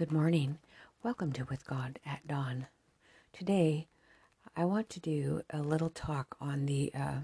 [0.00, 0.56] Good morning.
[1.02, 2.68] Welcome to With God at Dawn.
[3.34, 3.86] Today,
[4.56, 7.20] I want to do a little talk on the, uh,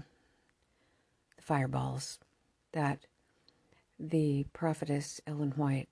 [1.37, 2.19] the fireballs
[2.73, 3.07] that
[3.99, 5.89] the prophetess Ellen White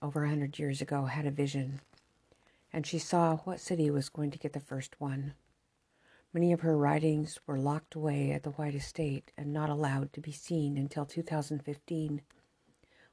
[0.00, 1.80] over a hundred years ago had a vision,
[2.72, 5.34] and she saw what city was going to get the first one.
[6.32, 10.20] Many of her writings were locked away at the White Estate and not allowed to
[10.20, 12.22] be seen until 2015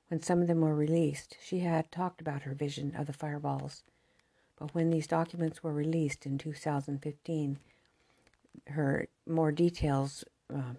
[0.08, 3.84] when some of them were released, she had talked about her vision of the fireballs.
[4.58, 7.60] But when these documents were released in 2015,
[8.68, 10.74] her more details uh,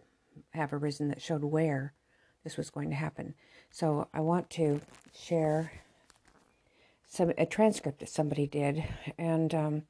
[0.51, 1.93] have arisen that showed where
[2.45, 3.35] this was going to happen.
[3.71, 4.81] So I want to
[5.13, 5.73] share
[7.09, 8.85] some a transcript that somebody did,
[9.19, 9.83] and um,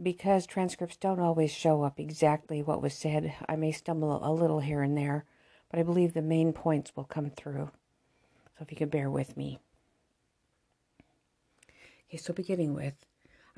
[0.00, 4.60] because transcripts don't always show up exactly what was said, I may stumble a little
[4.60, 5.24] here and there,
[5.70, 7.70] but I believe the main points will come through.
[8.56, 9.58] So if you could bear with me.
[12.08, 12.94] Okay, so beginning with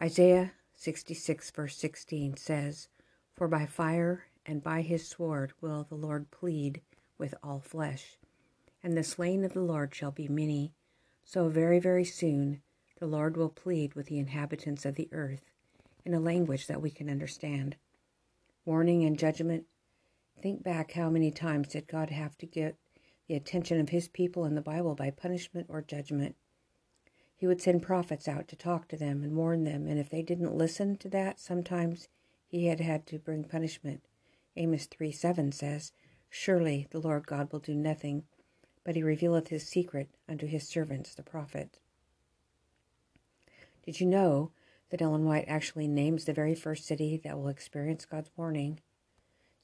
[0.00, 2.88] Isaiah 66, verse 16 says,
[3.34, 6.80] For by fire and by his sword will the Lord plead
[7.18, 8.18] with all flesh,
[8.82, 10.72] and the slain of the Lord shall be many.
[11.24, 12.62] So very, very soon
[12.98, 15.50] the Lord will plead with the inhabitants of the earth
[16.04, 17.76] in a language that we can understand.
[18.64, 19.64] Warning and judgment.
[20.40, 22.76] Think back how many times did God have to get
[23.26, 26.36] the attention of his people in the Bible by punishment or judgment.
[27.36, 30.22] He would send prophets out to talk to them and warn them, and if they
[30.22, 32.08] didn't listen to that, sometimes
[32.46, 34.02] he had had to bring punishment.
[34.56, 35.92] Amos 3 7 says,
[36.30, 38.24] Surely the Lord God will do nothing,
[38.84, 41.78] but he revealeth his secret unto his servants, the prophet.
[43.84, 44.52] Did you know
[44.90, 48.80] that Ellen White actually names the very first city that will experience God's warning?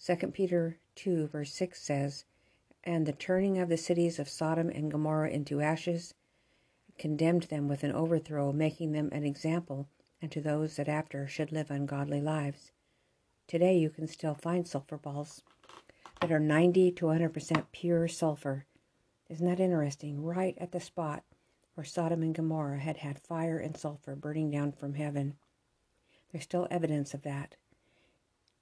[0.05, 2.25] 2 Peter 2, verse 6 says,
[2.85, 6.15] and the turning of the cities of Sodom and Gomorrah into ashes,
[6.99, 9.89] condemned them with an overthrow, making them an example
[10.23, 12.73] unto those that after should live ungodly lives.
[13.47, 15.43] Today you can still find sulfur balls
[16.21, 18.67] that are 90 to 100% pure sulfur.
[19.29, 20.23] Isn't that interesting?
[20.23, 21.25] Right at the spot
[21.75, 25.37] where Sodom and Gomorrah had had fire and sulfur burning down from heaven.
[26.31, 27.57] There's still evidence of that.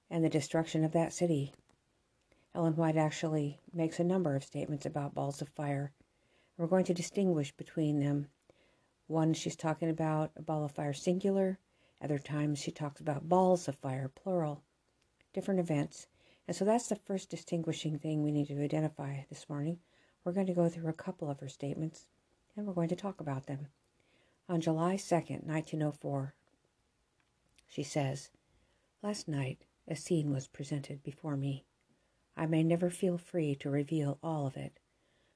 [0.09, 1.53] And the destruction of that city
[2.55, 5.91] Ellen White actually makes a number of statements about balls of fire.
[6.57, 8.27] We're going to distinguish between them.
[9.07, 11.59] One, she's talking about a ball of fire singular.
[12.01, 14.63] Other times, she talks about balls of fire plural.
[15.31, 16.07] Different events.
[16.47, 19.79] And so that's the first distinguishing thing we need to identify this morning.
[20.23, 22.07] We're going to go through a couple of her statements
[22.55, 23.67] and we're going to talk about them.
[24.49, 26.33] On July 2nd, 1904,
[27.67, 28.31] she says,
[29.03, 31.65] Last night a scene was presented before me.
[32.39, 34.79] I may never feel free to reveal all of it,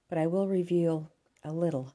[0.07, 1.11] but I will reveal
[1.43, 1.93] a little.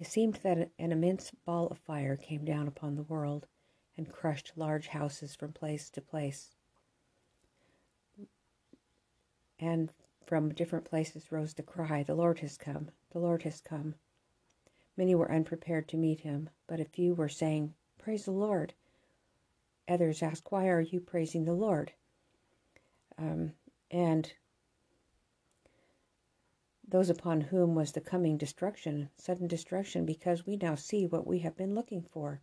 [0.00, 3.46] It seemed that an immense ball of fire came down upon the world
[3.94, 6.54] and crushed large houses from place to place.
[9.60, 9.92] And
[10.24, 13.96] from different places rose the cry, The Lord has come, the Lord has come.
[14.96, 18.72] Many were unprepared to meet him, but a few were saying, Praise the Lord.
[19.86, 21.92] Others asked, Why are you praising the Lord?
[23.18, 23.52] Um,
[23.90, 24.32] and
[26.88, 31.40] those upon whom was the coming destruction, sudden destruction, because we now see what we
[31.40, 32.40] have been looking for.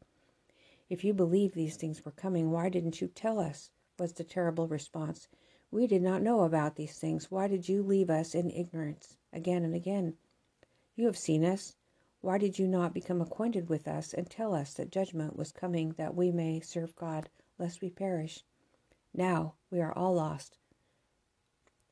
[0.90, 3.72] If you believe these things were coming, why didn't you tell us?
[4.00, 5.28] was the terrible response.
[5.72, 7.32] We did not know about these things.
[7.32, 10.18] Why did you leave us in ignorance again and again?
[10.96, 11.76] You have seen us.
[12.22, 15.92] Why did you not become acquainted with us and tell us that judgment was coming
[15.94, 18.44] that we may serve God, lest we perish?
[19.14, 20.58] Now we are all lost.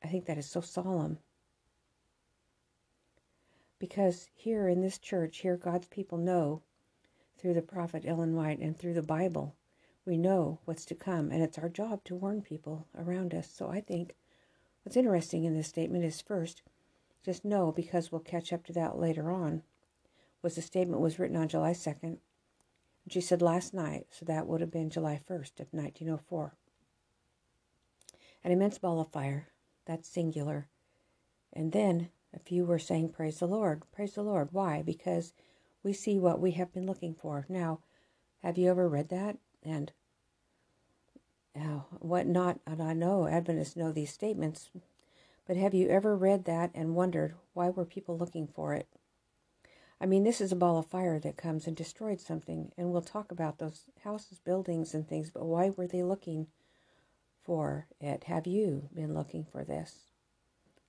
[0.02, 1.18] I think that is so solemn.
[3.78, 6.62] Because here in this church, here God's people know
[7.38, 9.56] through the prophet Ellen White and through the Bible,
[10.04, 13.48] we know what's to come, and it's our job to warn people around us.
[13.52, 14.14] So I think
[14.82, 16.62] what's interesting in this statement is first,
[17.24, 19.62] just know because we'll catch up to that later on,
[20.42, 22.02] was the statement was written on July 2nd.
[23.04, 26.54] And she said last night, so that would have been July 1st of 1904.
[28.44, 29.48] An immense ball of fire
[29.86, 30.68] that's singular.
[31.52, 34.48] And then a few were saying, Praise the Lord, praise the Lord.
[34.52, 34.82] Why?
[34.82, 35.32] Because
[35.82, 37.44] we see what we have been looking for.
[37.48, 37.80] Now,
[38.42, 39.38] have you ever read that?
[39.62, 39.92] And
[41.56, 44.70] uh, what not, and I know Adventists know these statements,
[45.46, 48.88] but have you ever read that and wondered why were people looking for it?
[50.00, 53.02] I mean, this is a ball of fire that comes and destroyed something, and we'll
[53.02, 56.48] talk about those houses, buildings, and things, but why were they looking
[57.42, 58.24] for it.
[58.24, 60.08] Have you been looking for this?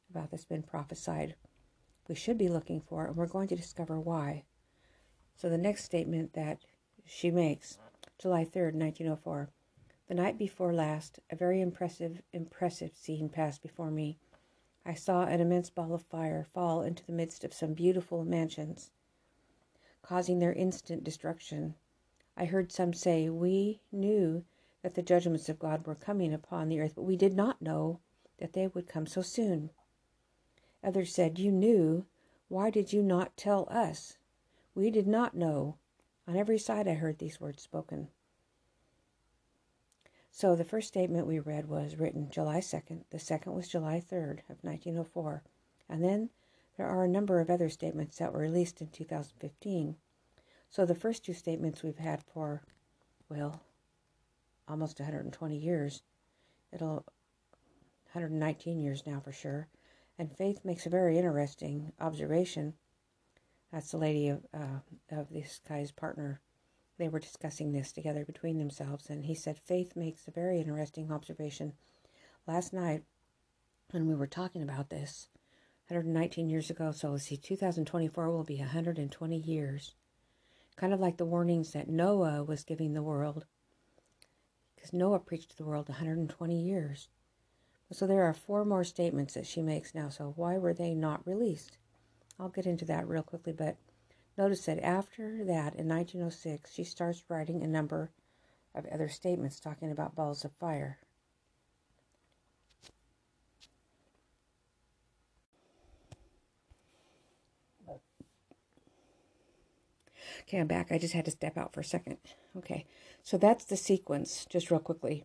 [0.10, 1.36] About this been prophesied.
[2.08, 4.44] We should be looking for it, and we're going to discover why.
[5.36, 6.60] So the next statement that
[7.06, 7.80] she makes,
[8.20, 9.50] July 3rd, 1904.
[10.08, 14.20] The night before last, a very impressive, impressive scene passed before me.
[14.86, 18.92] I saw an immense ball of fire fall into the midst of some beautiful mansions,
[20.02, 21.76] causing their instant destruction.
[22.36, 24.44] I heard some say, We knew
[24.84, 28.00] that the judgments of God were coming upon the earth, but we did not know
[28.38, 29.72] that they would come so soon.
[30.84, 32.06] Others said, You knew.
[32.50, 34.18] Why did you not tell us?
[34.76, 35.78] We did not know.
[36.28, 38.10] On every side I heard these words spoken.
[40.30, 44.40] So the first statement we read was written July 2nd, the second was July 3rd
[44.50, 45.44] of 1904,
[45.88, 46.30] and then
[46.76, 49.96] there are a number of other statements that were released in 2015.
[50.70, 52.64] So the first two statements we've had for,
[53.30, 53.62] well,
[54.68, 56.02] almost 120 years.
[56.72, 57.06] It'll
[58.14, 59.68] 119 years now for sure.
[60.18, 62.74] And Faith makes a very interesting observation.
[63.72, 64.80] That's the lady of uh,
[65.10, 66.42] of this guy's partner
[66.98, 71.12] they were discussing this together between themselves, and he said, Faith makes a very interesting
[71.12, 71.74] observation.
[72.46, 73.04] Last night,
[73.92, 75.28] when we were talking about this,
[75.88, 79.96] 119 years ago, so let's see, 2024 will be 120 years.
[80.76, 83.46] Kind of like the warnings that Noah was giving the world,
[84.84, 87.08] because Noah preached to the world 120 years.
[87.92, 90.10] So there are four more statements that she makes now.
[90.10, 91.78] So why were they not released?
[92.38, 93.78] I'll get into that real quickly, but
[94.38, 98.10] Notice that after that, in 1906, she starts writing a number
[98.74, 100.98] of other statements talking about balls of fire.
[110.44, 110.92] Okay, I'm back.
[110.92, 112.18] I just had to step out for a second.
[112.58, 112.86] Okay,
[113.24, 115.24] so that's the sequence, just real quickly.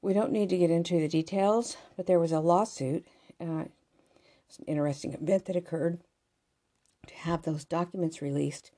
[0.00, 3.04] We don't need to get into the details, but there was a lawsuit.
[3.40, 3.64] Uh,
[4.58, 5.98] an interesting event that occurred
[7.06, 8.70] to have those documents released.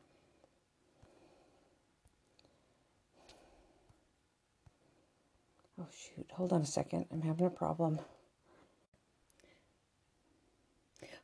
[5.78, 6.26] Oh, shoot.
[6.32, 7.06] Hold on a second.
[7.12, 7.98] I'm having a problem.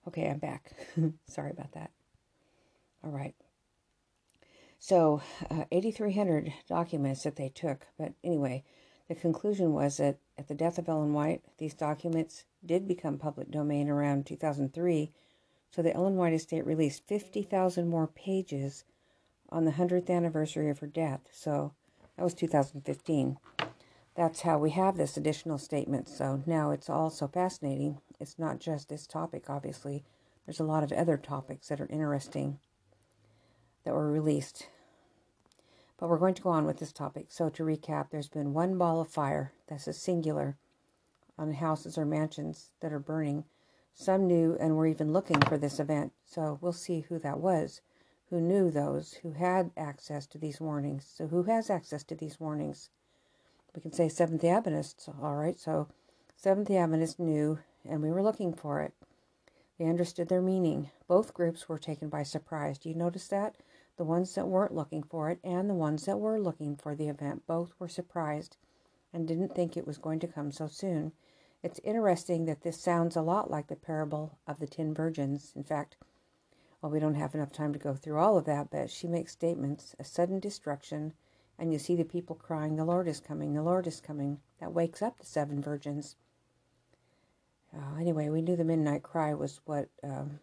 [0.07, 0.73] Okay, I'm back.
[1.27, 1.91] Sorry about that.
[3.03, 3.35] All right.
[4.85, 7.87] So, uh, 8,300 documents that they took.
[7.97, 8.65] But anyway,
[9.07, 13.49] the conclusion was that at the death of Ellen White, these documents did become public
[13.49, 15.13] domain around 2003
[15.73, 18.85] so the Ellen White estate released 50,000 more pages
[19.49, 21.21] on the 100th anniversary of her death.
[21.33, 21.73] So
[22.17, 23.39] that was 2015.
[24.15, 26.11] That's how we have this additional statement.
[26.11, 28.03] So now it's all so fascinating.
[28.21, 30.05] It's not just this topic, obviously.
[30.45, 32.59] There's a lot of other topics that are interesting
[33.85, 34.69] that were released.
[35.99, 37.27] But we're going to go on with this topic.
[37.29, 40.57] So to recap, there's been one ball of fire, that's a singular,
[41.39, 43.45] on houses or mansions that are burning
[43.95, 47.83] some knew and were even looking for this event, so we'll see who that was,
[48.31, 51.05] who knew those, who had access to these warnings.
[51.05, 52.89] So, who has access to these warnings?
[53.75, 55.59] We can say Seventh Adventists, all right.
[55.59, 55.89] So,
[56.37, 57.59] Seventh Adventists knew,
[57.89, 58.93] and we were looking for it.
[59.79, 60.91] They understood their meaning.
[61.07, 62.79] Both groups were taken by surprise.
[62.79, 63.57] Do you notice that?
[64.03, 67.07] The ones that weren't looking for it and the ones that were looking for the
[67.07, 68.57] event both were surprised
[69.13, 71.13] and didn't think it was going to come so soon.
[71.63, 75.53] It's interesting that this sounds a lot like the parable of the ten virgins.
[75.55, 75.99] In fact,
[76.81, 79.31] well, we don't have enough time to go through all of that, but she makes
[79.31, 81.13] statements a sudden destruction,
[81.57, 84.41] and you see the people crying, The Lord is coming, the Lord is coming.
[84.59, 86.17] That wakes up the seven virgins.
[87.73, 90.41] Uh, anyway, we knew the midnight cry was what um,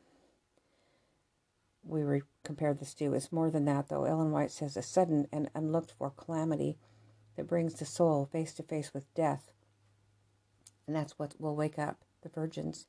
[1.83, 3.13] we re- compared this to.
[3.13, 4.05] It's more than that, though.
[4.05, 6.77] Ellen White says a sudden and unlooked for calamity
[7.37, 9.51] that brings the soul face to face with death
[10.89, 12.87] and that's what will wake up the virgins.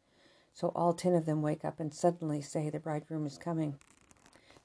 [0.54, 3.76] So all ten of them wake up and suddenly say, The bridegroom is coming.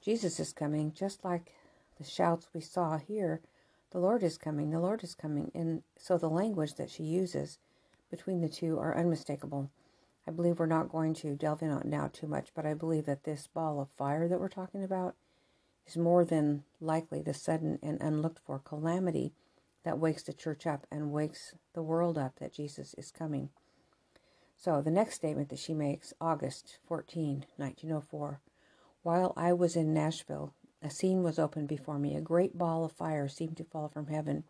[0.02, 1.52] Jesus is coming, just like
[1.98, 3.42] the shouts we saw here.
[3.90, 5.50] The Lord is coming, the Lord is coming.
[5.54, 7.58] And so the language that she uses
[8.10, 9.70] between the two are unmistakable.
[10.26, 13.06] I believe we're not going to delve in on now too much, but I believe
[13.06, 15.14] that this ball of fire that we're talking about
[15.86, 19.32] is more than likely the sudden and unlooked for calamity
[19.84, 23.50] that wakes the church up and wakes the world up that Jesus is coming.
[24.56, 28.40] So the next statement that she makes, August 14, 1904,
[29.02, 30.52] while I was in Nashville,
[30.82, 32.16] a scene was opened before me.
[32.16, 34.42] A great ball of fire seemed to fall from heaven,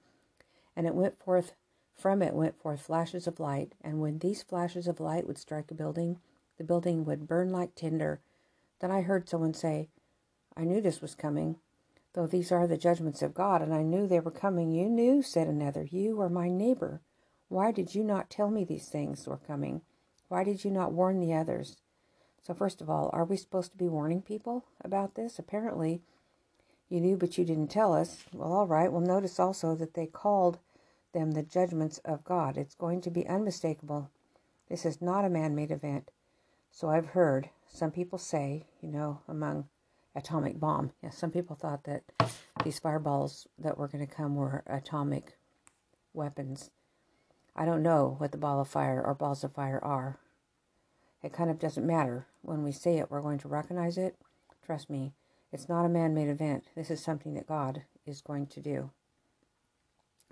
[0.74, 1.52] and it went forth
[1.96, 5.70] from it went forth flashes of light, and when these flashes of light would strike
[5.70, 6.18] a building,
[6.58, 8.20] the building would burn like tinder.
[8.80, 9.88] Then I heard someone say,
[10.56, 11.56] I knew this was coming.
[12.12, 14.70] Though these are the judgments of God, and I knew they were coming.
[14.70, 15.86] You knew, said another.
[15.90, 17.00] You are my neighbor.
[17.48, 19.82] Why did you not tell me these things were coming?
[20.28, 21.76] Why did you not warn the others?
[22.42, 25.38] So, first of all, are we supposed to be warning people about this?
[25.38, 26.00] Apparently,
[26.88, 28.24] You knew, but you didn't tell us.
[28.32, 28.90] Well, all right.
[28.90, 30.58] Well, notice also that they called
[31.16, 32.58] them the judgments of God.
[32.58, 34.10] It's going to be unmistakable.
[34.68, 36.10] This is not a man made event.
[36.70, 39.64] So I've heard some people say, you know, among
[40.14, 40.92] atomic bomb.
[41.02, 42.02] Yeah, some people thought that
[42.64, 45.38] these fireballs that were going to come were atomic
[46.12, 46.70] weapons.
[47.54, 50.18] I don't know what the ball of fire or balls of fire are.
[51.22, 52.26] It kind of doesn't matter.
[52.42, 54.16] When we say it, we're going to recognize it.
[54.64, 55.14] Trust me,
[55.50, 56.64] it's not a man made event.
[56.74, 58.90] This is something that God is going to do.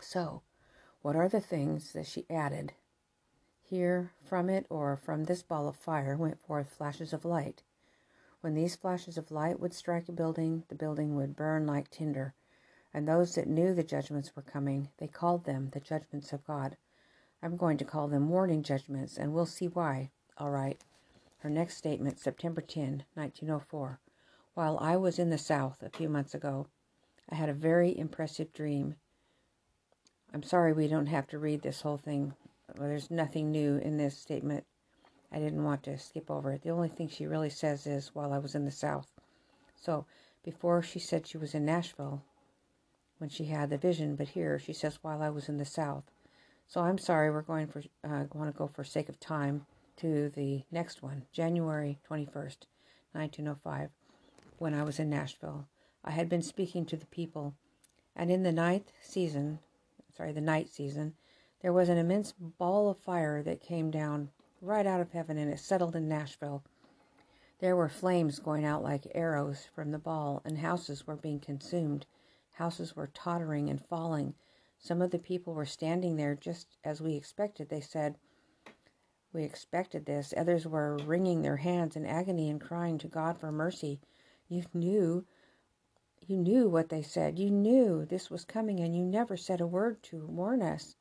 [0.00, 0.42] So,
[1.04, 2.72] what are the things that she added?
[3.60, 7.62] Here, from it, or from this ball of fire, went forth flashes of light.
[8.40, 12.32] When these flashes of light would strike a building, the building would burn like tinder.
[12.94, 16.78] And those that knew the judgments were coming, they called them the judgments of God.
[17.42, 20.10] I'm going to call them warning judgments, and we'll see why.
[20.38, 20.80] All right.
[21.40, 24.00] Her next statement, September 10, 1904.
[24.54, 26.68] While I was in the South a few months ago,
[27.28, 28.94] I had a very impressive dream.
[30.34, 32.34] I'm sorry we don't have to read this whole thing.
[32.76, 34.64] Well, there's nothing new in this statement.
[35.30, 36.62] I didn't want to skip over it.
[36.62, 39.06] The only thing she really says is while I was in the South.
[39.76, 40.06] So
[40.44, 42.24] before she said she was in Nashville
[43.18, 46.10] when she had the vision, but here she says while I was in the South.
[46.66, 47.30] So I'm sorry.
[47.30, 49.66] We're going for uh, want to go for sake of time
[49.98, 52.66] to the next one, January 21st,
[53.12, 53.90] 1905
[54.58, 55.68] when I was in Nashville.
[56.04, 57.54] I had been speaking to the people,
[58.16, 59.60] and in the ninth season,
[60.16, 61.14] sorry, the night season,
[61.60, 64.30] there was an immense ball of fire that came down
[64.60, 66.62] right out of heaven and it settled in Nashville.
[67.60, 72.04] There were flames going out like arrows from the ball, and houses were being consumed.
[72.52, 74.34] Houses were tottering and falling.
[74.78, 77.68] Some of the people were standing there just as we expected.
[77.68, 78.16] They said,
[79.32, 80.34] We expected this.
[80.36, 84.00] Others were wringing their hands in agony and crying to God for mercy.
[84.48, 85.24] You knew,
[86.28, 87.38] you knew what they said.
[87.38, 90.96] You knew this was coming, and you never said a word to warn us.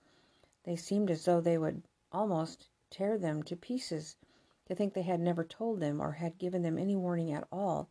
[0.63, 4.17] They seemed as though they would almost tear them to pieces.
[4.65, 7.89] To think they had never told them or had given them any warning at all.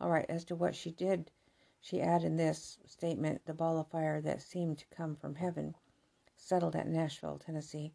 [0.00, 1.30] All right, as to what she did,
[1.80, 5.76] she added in this statement the ball of fire that seemed to come from heaven
[6.36, 7.92] settled at Nashville, Tennessee.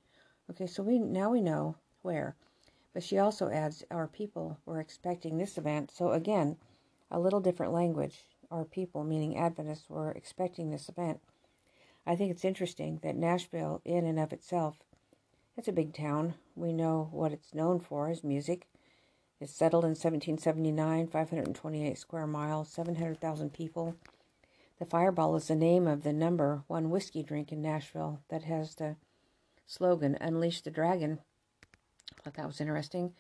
[0.49, 2.35] Okay, so we now we know where.
[2.93, 5.91] But she also adds our people were expecting this event.
[5.91, 6.57] So again,
[7.09, 8.25] a little different language.
[8.53, 11.21] Our people, meaning Adventists, were expecting this event.
[12.05, 14.77] I think it's interesting that Nashville, in and of itself,
[15.57, 16.35] it's a big town.
[16.55, 18.67] We know what it's known for is music.
[19.39, 23.95] It's settled in 1779, 528 square miles, 700,000 people.
[24.77, 28.75] The Fireball is the name of the number one whiskey drink in Nashville that has
[28.75, 28.97] the
[29.65, 31.17] slogan "Unleash the Dragon."
[32.19, 33.13] I thought that was interesting.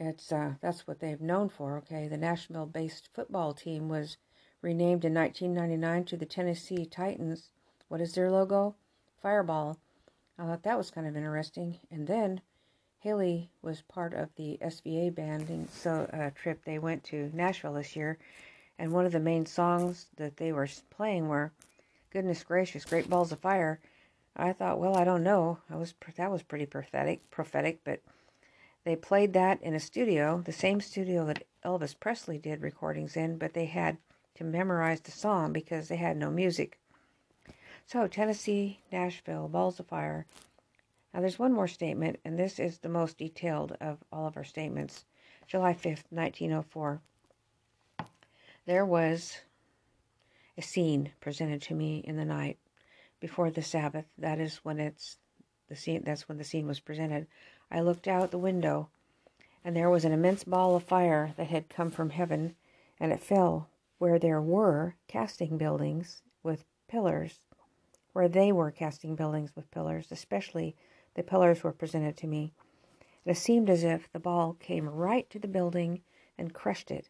[0.00, 1.78] It's uh, that's what they've known for.
[1.78, 4.16] Okay, the Nashville-based football team was
[4.62, 7.50] renamed in 1999 to the Tennessee Titans.
[7.88, 8.76] What is their logo?
[9.20, 9.78] Fireball.
[10.38, 11.78] I thought that was kind of interesting.
[11.90, 12.40] And then
[13.00, 17.96] Haley was part of the SVA banding so uh, trip they went to Nashville this
[17.96, 18.16] year,
[18.78, 21.50] and one of the main songs that they were playing were
[22.10, 23.80] "Goodness Gracious, Great Balls of Fire."
[24.36, 25.58] I thought, well, I don't know.
[25.68, 28.00] I was that was pretty prophetic, prophetic, but
[28.84, 33.36] they played that in a studio, the same studio that Elvis Presley did recordings in,
[33.36, 33.98] but they had
[34.34, 36.78] to memorize the song because they had no music.
[37.86, 40.26] So, Tennessee, Nashville, Balls of Fire.
[41.12, 44.44] Now, there's one more statement, and this is the most detailed of all of our
[44.44, 45.04] statements.
[45.46, 47.00] July 5th, 1904.
[48.64, 49.38] There was
[50.56, 52.58] a scene presented to me in the night
[53.20, 54.06] before the Sabbath.
[54.16, 55.18] That is when it's
[55.68, 56.02] the scene.
[56.04, 57.26] That's when the scene was presented.
[57.70, 58.88] I looked out the window,
[59.64, 62.54] and there was an immense ball of fire that had come from heaven,
[63.00, 63.68] and it fell
[64.02, 67.38] where there were casting buildings with pillars,
[68.12, 70.74] where they were casting buildings with pillars, especially
[71.14, 72.52] the pillars were presented to me.
[73.24, 76.00] And it seemed as if the ball came right to the building
[76.36, 77.08] and crushed it.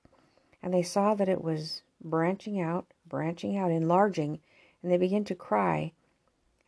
[0.63, 4.39] And they saw that it was branching out, branching out, enlarging,
[4.83, 5.93] and they began to cry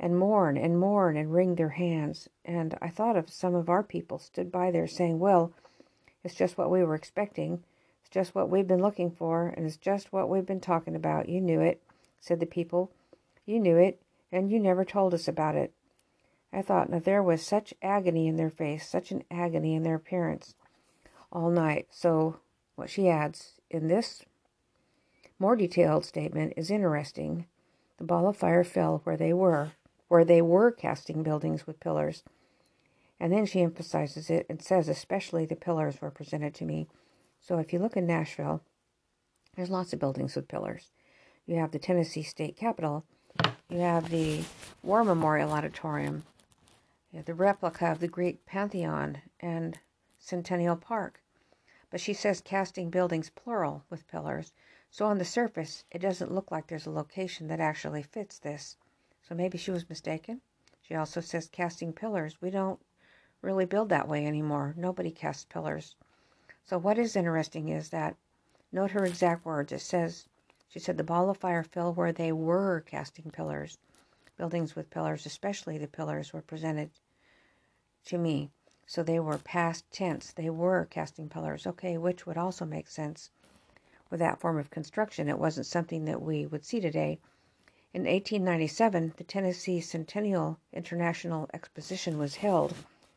[0.01, 2.31] and mourn and mourn and wring their hands.
[2.47, 5.53] And I thought of some of our people stood by there saying, Well,
[6.25, 7.63] it's just what we were expecting.
[8.15, 11.29] Just what we've been looking for, and it's just what we've been talking about.
[11.29, 11.83] You knew it,
[12.21, 12.93] said the people.
[13.45, 15.73] You knew it, and you never told us about it.
[16.53, 19.97] I thought that there was such agony in their face, such an agony in their
[19.97, 20.55] appearance
[21.33, 21.89] all night.
[21.91, 22.39] So,
[22.77, 24.23] what she adds in this
[25.41, 27.47] more detailed statement is interesting.
[27.99, 29.73] The ball of fire fell where they were,
[30.07, 32.23] where they were casting buildings with pillars.
[33.19, 36.87] And then she emphasizes it and says, especially the pillars were presented to me.
[37.47, 38.63] So if you look in Nashville,
[39.55, 40.91] there's lots of buildings with pillars.
[41.45, 43.05] You have the Tennessee State Capitol.
[43.69, 44.45] You have the
[44.83, 46.25] War Memorial Auditorium.
[47.13, 49.79] You have the replica of the Greek Pantheon and
[50.19, 51.21] Centennial Park.
[51.91, 54.55] But she says casting buildings plural with pillars.
[54.91, 58.79] So on the surface, it doesn't look like there's a location that actually fits this.
[59.29, 60.41] So maybe she was mistaken.
[60.81, 62.41] She also says casting pillars.
[62.41, 62.81] We don't
[63.43, 64.73] really build that way anymore.
[64.79, 65.95] Nobody casts pillars.
[66.67, 68.17] So what is interesting is that,
[68.73, 69.71] note her exact words.
[69.71, 70.27] It says,
[70.69, 73.77] she said, the ball of fire fell where they were casting pillars.
[74.39, 76.91] Buildings with pillars, especially the pillars, were presented
[78.07, 78.51] to me.
[78.87, 80.33] So they were past tense.
[80.33, 81.67] They were casting pillars.
[81.67, 83.31] Okay, which would also make sense
[84.11, 85.29] with that form of construction.
[85.29, 87.19] It wasn't something that we would see today.
[87.93, 92.75] In 1897, the Tennessee Centennial International Exposition was held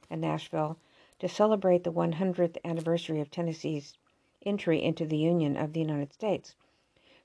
[0.10, 0.77] in Nashville
[1.20, 3.98] to celebrate the 100th anniversary of Tennessee's
[4.46, 6.56] entry into the Union of the United States.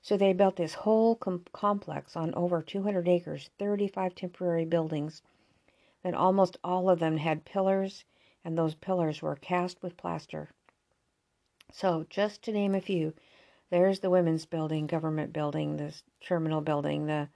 [0.01, 5.21] So they built this whole com- complex on over 200 acres, 35 temporary buildings.
[6.03, 8.03] Then almost all of them had pillars,
[8.43, 10.49] and those pillars were cast with plaster.
[11.71, 13.13] So, just to name a few,
[13.69, 17.29] there's the women's building, government building, the terminal building, the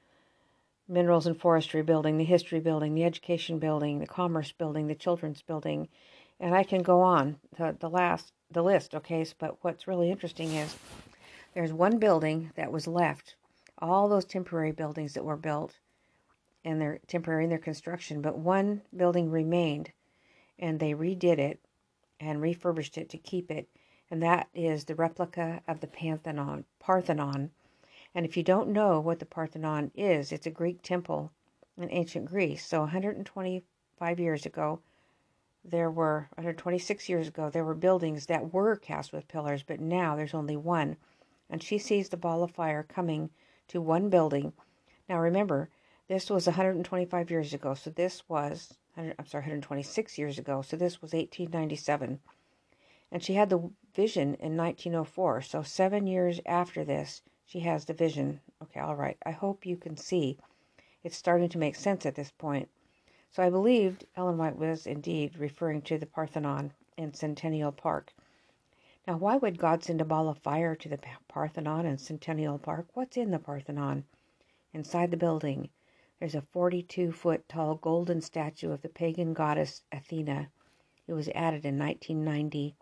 [0.88, 5.42] minerals and forestry building, the history building, the education building, the commerce building, the children's
[5.42, 5.88] building,
[6.40, 8.96] and I can go on the, the last the list.
[8.96, 10.76] Okay, but what's really interesting is
[11.54, 13.36] there's one building that was left.
[13.80, 15.80] All those temporary buildings that were built,
[16.64, 19.92] and they're temporary in their construction, but one building remained,
[20.58, 21.60] and they redid it
[22.20, 23.68] and refurbished it to keep it,
[24.10, 26.66] and that is the replica of the Parthenon.
[26.80, 27.52] Parthenon
[28.18, 31.32] and if you don't know what the Parthenon is, it's a Greek temple
[31.78, 32.66] in ancient Greece.
[32.66, 34.80] So 125 years ago,
[35.64, 40.16] there were 126 years ago, there were buildings that were cast with pillars, but now
[40.16, 40.98] there's only one.
[41.50, 43.30] And she sees the ball of fire coming
[43.70, 44.54] to one building.
[45.10, 45.70] Now remember,
[46.08, 50.64] this was 125 years ago, so this was I'm sorry, 126 years ago.
[50.64, 52.20] So this was 1897.
[53.12, 55.42] And she had the vision in 1904.
[55.44, 58.42] So 7 years after this, she has the vision.
[58.64, 59.18] Okay, all right.
[59.24, 60.40] I hope you can see.
[61.04, 62.70] It's starting to make sense at this point.
[63.38, 68.12] So I believed Ellen White was indeed referring to the Parthenon in Centennial Park.
[69.06, 70.98] Now, why would God send a ball of fire to the
[71.28, 72.88] Parthenon and Centennial Park?
[72.96, 74.06] What's in the Parthenon?
[74.74, 75.70] Inside the building,
[76.18, 80.50] there's a 42 foot tall golden statue of the pagan goddess Athena.
[81.06, 82.76] It was added in 1990.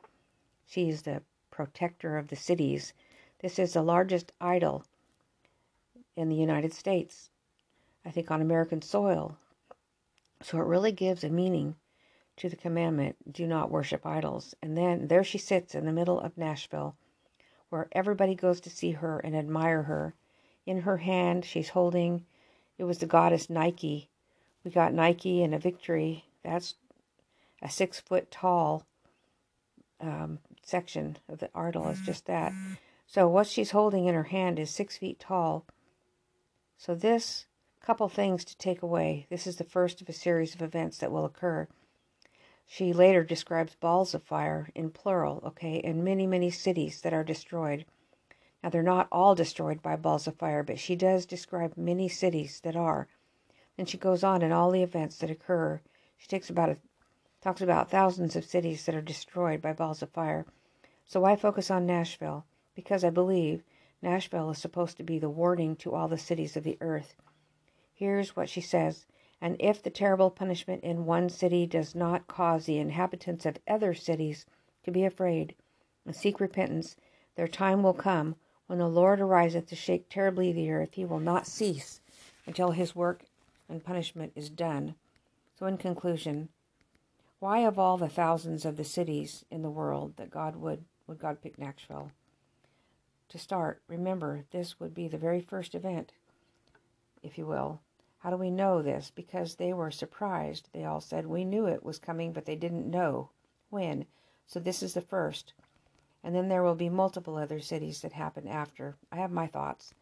[0.66, 2.94] She is the protector of the cities
[3.40, 4.86] this is the largest idol
[6.16, 7.30] in the United States,
[8.06, 9.38] I think, on American soil.
[10.42, 11.76] So it really gives a meaning
[12.38, 14.56] to the commandment do not worship idols.
[14.62, 16.96] And then there she sits in the middle of Nashville,
[17.70, 20.14] where everybody goes to see her and admire her.
[20.66, 22.26] In her hand, she's holding,
[22.78, 24.10] it was the goddess Nike.
[24.64, 26.26] We got Nike and a victory.
[26.44, 26.76] That's
[27.62, 28.86] a six foot tall
[30.02, 32.52] um, section of the idol, is just that.
[33.08, 35.66] So what she's holding in her hand is six feet tall.
[36.78, 37.46] So this
[37.86, 39.28] couple things to take away.
[39.30, 41.68] This is the first of a series of events that will occur.
[42.66, 47.24] She later describes balls of fire in plural, okay, in many, many cities that are
[47.24, 47.86] destroyed.
[48.64, 52.60] Now, they're not all destroyed by balls of fire, but she does describe many cities
[52.62, 53.08] that are.
[53.78, 55.82] Then she goes on in all the events that occur.
[56.18, 56.78] She takes about a,
[57.42, 60.46] talks about thousands of cities that are destroyed by balls of fire.
[61.06, 62.46] So why focus on Nashville?
[62.76, 63.64] because I believe
[64.02, 67.16] Nashville is supposed to be the warning to all the cities of the earth.
[67.96, 69.08] Here's what she says
[69.42, 73.94] And if the terrible punishment in one city does not cause the inhabitants of other
[73.94, 74.46] cities
[74.84, 75.56] to be afraid
[76.06, 76.96] and seek repentance,
[77.36, 78.36] their time will come
[78.68, 80.94] when the Lord ariseth to shake terribly the earth.
[80.94, 82.02] He will not cease
[82.46, 83.24] until his work
[83.68, 84.96] and punishment is done.
[85.58, 86.50] So, in conclusion,
[87.40, 91.20] why of all the thousands of the cities in the world that God would would
[91.20, 92.12] God pick Nashville?
[93.30, 96.14] to start, remember this would be the very first event,
[97.24, 97.82] if you will.
[98.26, 99.12] How do we know this?
[99.14, 100.70] Because they were surprised.
[100.74, 103.30] They all said, We knew it was coming, but they didn't know
[103.70, 104.08] when.
[104.48, 105.54] So this is the first.
[106.24, 108.96] And then there will be multiple other cities that happen after.
[109.12, 109.94] I have my thoughts.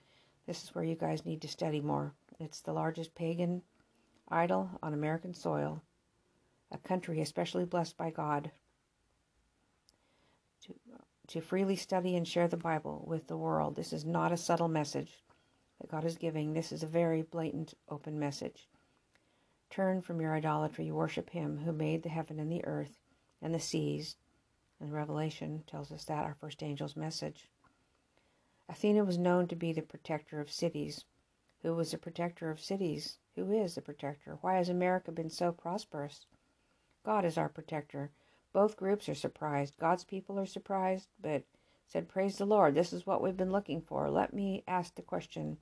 [0.46, 2.14] This is where you guys need to study more.
[2.40, 3.62] It's the largest pagan
[4.30, 5.82] idol on American soil,
[6.72, 8.52] a country especially blessed by God
[10.62, 10.74] to
[11.28, 13.76] to freely study and share the Bible with the world.
[13.76, 15.22] This is not a subtle message
[15.84, 16.54] that God is giving.
[16.54, 18.69] This is a very blatant, open message.
[19.69, 23.02] Turn from your idolatry, worship Him who made the heaven and the earth
[23.41, 24.15] and the seas.
[24.80, 27.50] And Revelation tells us that, our first angel's message.
[28.69, 31.04] Athena was known to be the protector of cities.
[31.63, 33.17] Who was the protector of cities?
[33.36, 34.38] Who is the protector?
[34.39, 36.28] Why has America been so prosperous?
[37.04, 38.10] God is our protector.
[38.54, 39.78] Both groups are surprised.
[39.78, 41.43] God's people are surprised, but
[41.86, 44.10] said, Praise the Lord, this is what we've been looking for.
[44.10, 45.58] Let me ask the question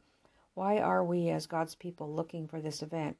[0.53, 3.17] why are we, as God's people, looking for this event?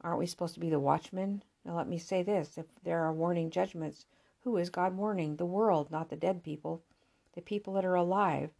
[0.00, 1.42] Aren't we supposed to be the watchmen?
[1.64, 4.06] Now, let me say this if there are warning judgments,
[4.40, 5.36] who is God warning?
[5.36, 6.82] The world, not the dead people,
[7.32, 8.50] the people that are alive.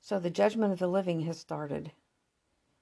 [0.00, 1.92] So the judgment of the living has started.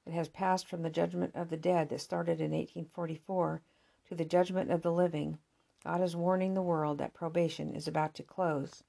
[0.06, 3.60] It has passed from the judgment of the dead that started in 1844
[4.08, 5.38] to the judgment of the living.
[5.84, 8.82] God is warning the world that probation is about to close.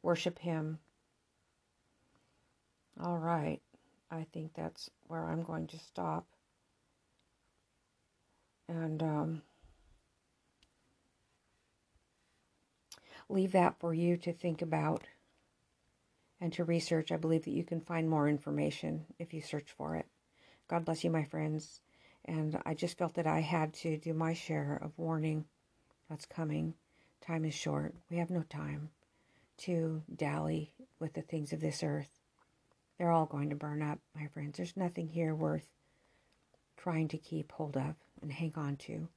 [0.00, 0.78] Worship Him.
[2.98, 3.60] All right.
[4.10, 6.26] I think that's where I'm going to stop.
[8.68, 9.42] And um,
[13.28, 15.02] leave that for you to think about
[16.40, 17.12] and to research.
[17.12, 20.06] I believe that you can find more information if you search for it.
[20.68, 21.80] God bless you, my friends.
[22.24, 25.44] And I just felt that I had to do my share of warning
[26.08, 26.74] that's coming.
[27.20, 27.94] Time is short.
[28.10, 28.90] We have no time
[29.58, 32.23] to dally with the things of this earth.
[32.98, 34.56] They're all going to burn up, my friends.
[34.56, 35.66] There's nothing here worth
[36.76, 39.08] trying to keep hold of and hang on to.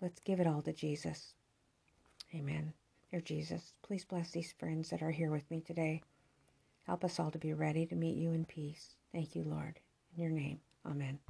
[0.00, 1.34] Let's give it all to Jesus.
[2.34, 2.72] Amen.
[3.10, 6.02] Dear Jesus, please bless these friends that are here with me today.
[6.86, 8.96] Help us all to be ready to meet you in peace.
[9.12, 9.78] Thank you, Lord.
[10.16, 11.20] In your name, amen.